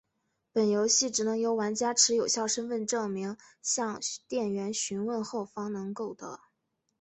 [0.51, 6.39] 本游戏只能由玩家持有效身份证明向店员询问后方能购得。